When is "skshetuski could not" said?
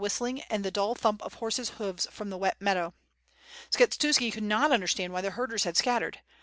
3.69-4.71